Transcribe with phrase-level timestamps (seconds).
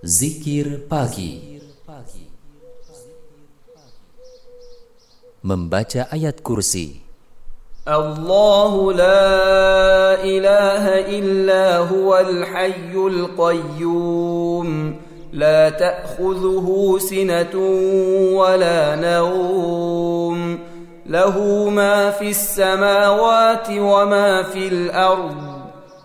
[0.00, 1.60] Zikir pagi.
[5.44, 7.04] Membaca ayat kursi.
[7.88, 14.68] الله لا إله إلا هو الحي القيوم
[15.32, 16.68] لا تأخذه
[17.00, 17.54] سنة
[18.36, 20.58] ولا نوم
[21.06, 21.36] له
[21.70, 25.49] ما في السماوات وما في الأرض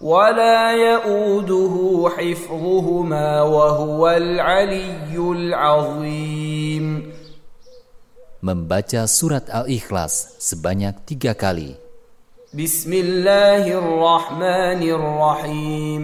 [0.00, 1.74] ولا يؤوده
[2.16, 6.86] حفظهما وهو العلي العظيم.
[8.38, 11.74] Membaca surat Al-Ikhlas sebanyak tiga kali.
[12.54, 16.02] بسم الله الرحمن الرحيم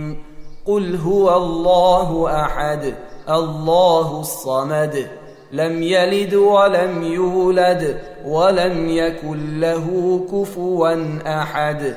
[0.67, 2.09] قل هو الله
[2.45, 2.95] احد
[3.29, 5.09] الله الصمد
[5.53, 9.87] لم يلد ولم يولد ولم يكن له
[10.33, 10.95] كفوا
[11.43, 11.97] احد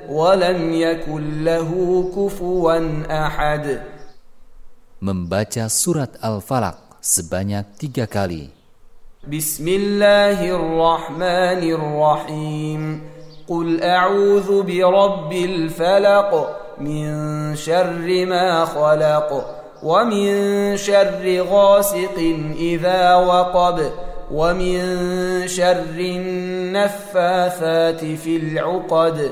[0.11, 1.69] ولم يكن له
[2.15, 3.65] كفوا أحد.
[5.01, 8.51] Membaca surat Al-Falaq sebanyak tiga kali.
[9.21, 13.01] بسم الله الرحمن الرحيم
[13.47, 16.31] قل اعوذ برب الفلق
[16.81, 17.05] من
[17.55, 19.45] شر ما خلق
[19.83, 20.27] ومن
[20.77, 22.17] شر غاسق
[22.57, 23.91] اذا وقب
[24.31, 24.77] ومن
[25.47, 29.31] شر النفاثات في العقد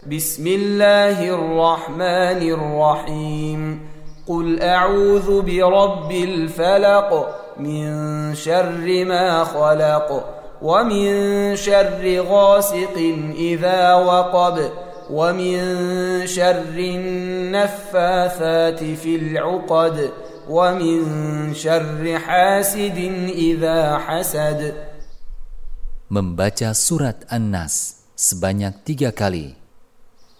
[0.00, 3.60] بسم الله الرحمن الرحيم.
[4.24, 7.10] قل أعوذ برب الفلق
[7.60, 7.84] من
[8.34, 10.08] شر ما خلق
[10.62, 11.06] ومن
[11.56, 12.96] شر غاسق
[13.36, 14.56] إذا وقب
[15.12, 15.60] ومن
[16.26, 20.10] شر النفاثات في العقد
[20.48, 21.00] ومن
[21.52, 22.98] شر حاسد
[23.36, 24.60] إذا حسد.
[26.08, 29.59] Membaca surat An-Nas sebanyak tiga kali.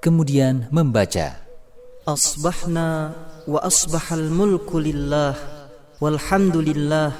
[0.00, 1.36] Kemudian membaca.
[2.08, 3.12] أصبحنا
[3.48, 5.34] وأصبح الملك لله
[6.00, 7.12] والحمد لله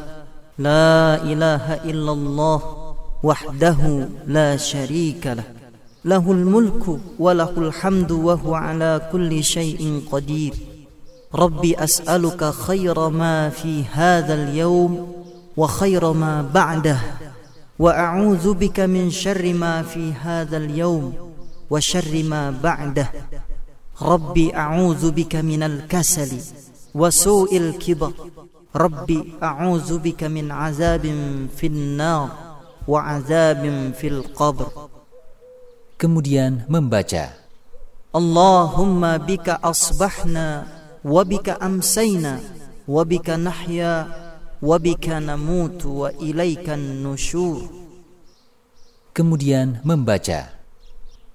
[0.59, 2.61] لا إله إلا الله
[3.23, 5.45] وحده لا شريك له
[6.05, 6.85] له الملك
[7.19, 10.55] وله الحمد وهو على كل شيء قدير
[11.35, 15.13] ربي أسألك خير ما في هذا اليوم
[15.57, 16.99] وخير ما بعده
[17.79, 21.30] وأعوذ بك من شر ما في هذا اليوم
[21.71, 23.09] وشر ما بعده.
[24.03, 26.31] ربي أعوذ بك من الكسل
[26.95, 28.13] وسوء الكبر.
[28.77, 31.05] ربي أعوذ بك من عذاب
[31.57, 32.29] في النار
[32.89, 33.63] وعذاب
[33.99, 34.67] في القبر.
[36.01, 37.37] Kemudian membaca
[38.11, 40.67] اللهم بك أصبحنا
[41.05, 42.41] وبك أمسينا
[42.89, 43.95] وبك نحيا
[44.63, 47.61] وبك نموت وإليك النشور.
[49.15, 50.60] Kemudian membaca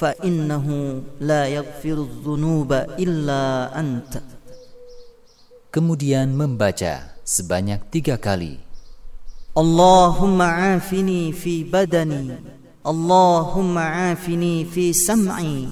[0.00, 0.66] فإنه
[1.20, 3.42] لا يغفر الذنوب إلا
[3.76, 4.14] أنت.
[5.70, 8.56] Kemudian membaca sebanyak tiga kali.
[9.50, 12.38] اللهم عافني في بدني
[12.86, 15.68] اللهم عافني في سمعي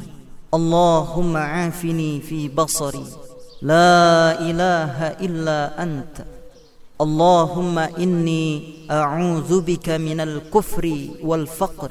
[0.54, 3.06] اللهم عافني في بصري
[3.62, 6.16] لا إله إلا أنت
[7.00, 8.44] اللهم إني
[8.90, 10.84] أعوذ بك من الكفر
[11.22, 11.90] والفقر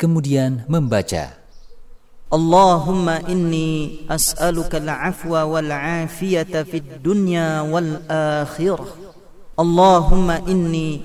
[0.00, 1.36] Kemudian membaca
[2.30, 8.86] اللهم إني أسألك العفو والعافية في الدنيا والآخرة
[9.60, 11.00] اللهم إني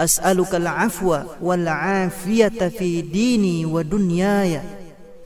[0.00, 4.60] أسألك العفو والعافية في ديني ودنياي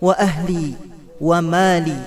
[0.03, 0.73] وأهلي
[1.21, 2.00] ومالي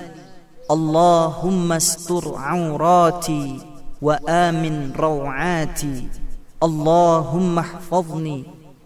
[0.72, 3.60] اللهم استر عوراتي
[4.02, 6.08] وآمن روعاتي
[6.64, 8.44] اللهم احفظني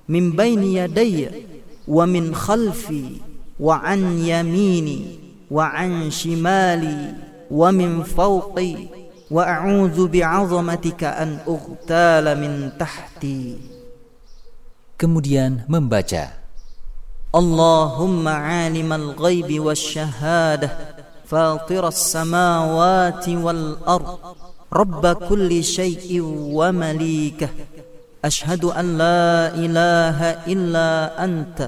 [0.10, 1.51] من بين يدي
[1.88, 3.06] ومن خلفي
[3.60, 5.02] وعن يميني
[5.52, 7.14] وعن شمالي
[7.52, 8.76] ومن فوقي
[9.32, 13.58] وأعوذ بعظمتك أن أغتال من تحتي.
[15.02, 16.42] Kemudian membaca
[17.32, 20.70] اللهم عالم الغيب والشهادة
[21.26, 24.20] فاطر السماوات والأرض
[24.74, 26.22] رب كل شيء
[26.58, 27.50] ومليكه
[28.22, 30.90] أشهد أن لا إله إلا
[31.24, 31.60] أنت.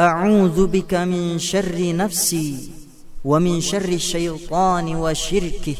[0.00, 2.70] أعوذ بك من شر نفسي
[3.24, 5.76] ومن شر الشيطان وشركه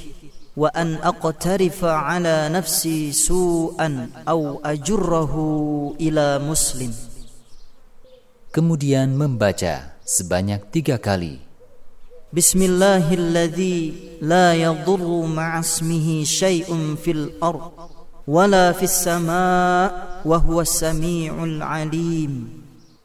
[0.56, 5.34] وأن أقترف على نفسي سوءا أو أجره
[6.00, 6.92] إلى مسلم.
[8.52, 11.40] Kemudian membaca sebanyak tiga kali.
[12.32, 13.80] بسم الله الذي
[14.24, 17.91] لا يضر مع اسمه شيء في الأرض
[18.28, 22.32] ولا في السماء وهو السميع العليم.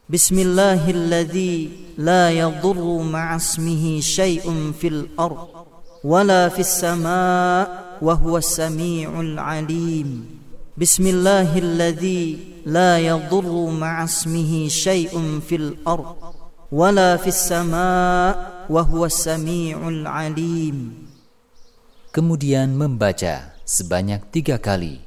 [0.09, 4.45] بسم الله الذي لا يضر مع اسمه شيء
[4.79, 5.47] في الأرض
[6.03, 7.63] ولا في السماء
[8.01, 10.09] وهو السميع العليم.
[10.77, 12.23] بسم الله الذي
[12.69, 16.15] لا يضر مع اسمه شيء في الأرض
[16.71, 18.31] ولا في السماء
[18.69, 21.09] وهو السميع العليم.
[22.13, 25.06] Kemudian membaca sebanyak tiga kali.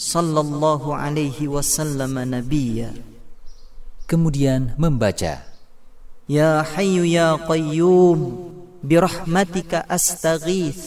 [0.00, 2.92] صلى الله عليه وسلم نبيا
[4.08, 5.44] Kemudian membaca
[6.28, 8.20] يا حي يا قيوم
[8.84, 10.80] برحمتك أستغيث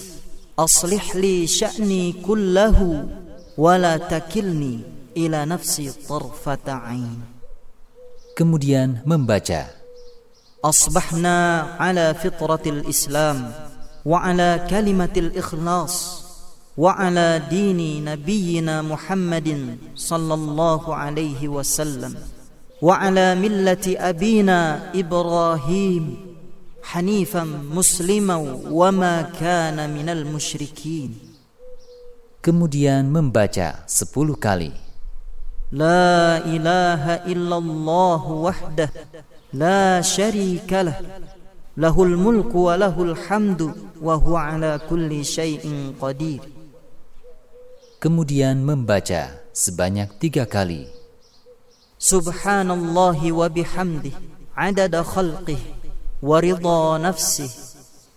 [0.60, 3.08] أصلح لي شأني كله
[3.58, 4.80] ولا تكلني
[5.18, 7.22] إلى نفسي طرفة عين
[8.34, 9.70] Kemudian membaca
[10.66, 13.54] أصبحنا على فطرة الإسلام
[14.06, 16.23] وعلى كلمة الإخلاص
[16.78, 22.16] وعلى دين نبينا محمد صلى الله عليه وسلم
[22.82, 24.60] وعلى ملة أبينا
[24.96, 26.04] إبراهيم
[26.84, 28.38] حنيفا مسلما
[28.70, 31.10] وما كان من المشركين.
[32.44, 34.74] Kemudian membaca sepuluh kali.
[35.72, 38.90] لا إله إلا الله وحده
[39.54, 40.98] لا شريك له.
[41.78, 43.62] له الملك وله الحمد
[44.02, 46.53] وهو على كل شيء قدير.
[48.04, 50.92] kemudian membaca sebanyak tiga kali.
[51.96, 54.12] Subhanallah wa bihamdih
[54.52, 55.64] adada khalqih
[56.20, 57.48] wa ridha nafsih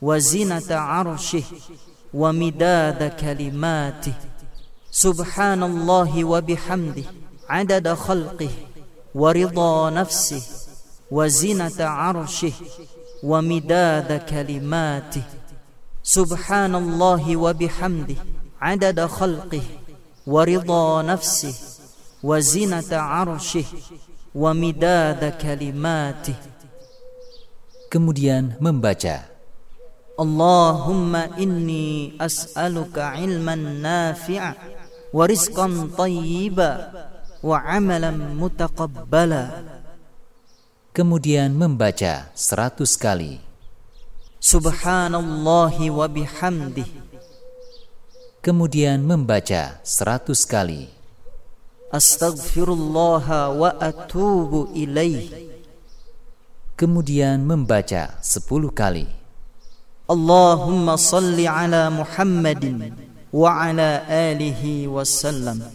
[0.02, 1.47] wa zinata arshih
[2.11, 4.19] wa midada kalimatih.
[4.90, 7.07] Subhanallah wa bihamdih
[7.47, 8.50] adada khalqih
[9.14, 10.43] wa ridha nafsih
[11.14, 12.59] wa zinata arshih
[13.23, 15.23] wa midada kalimatih.
[16.02, 19.62] Subhanallah wa bihamdih عدد خلقه
[20.28, 21.54] ورضا نفسه
[22.24, 23.66] وزنة عرشه
[24.36, 26.36] ومداد كلماته
[27.92, 29.28] Kemudian membaca
[30.20, 34.54] اللهم إني أسألك علما نافعا
[35.13, 36.74] ورزقا طيبا
[37.44, 39.46] وعملا متقبلا
[40.96, 43.40] Kemudian membaca seratus kali
[44.42, 46.86] سبحان الله وبحمده
[48.47, 50.87] kemudian membaca seratus kali.
[51.91, 55.50] Astaghfirullah wa atubu ilaih.
[56.79, 59.11] Kemudian membaca sepuluh kali.
[60.07, 62.95] Allahumma salli ala Muhammadin
[63.35, 65.67] wa ala alihi wasallam.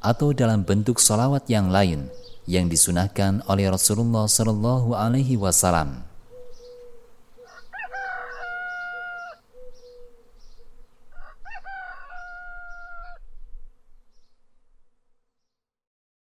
[0.00, 2.08] Atau dalam bentuk salawat yang lain
[2.48, 6.05] yang disunahkan oleh Rasulullah sallallahu Alaihi Wasallam.